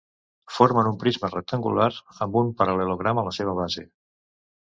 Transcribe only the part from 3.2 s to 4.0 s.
a la seva base.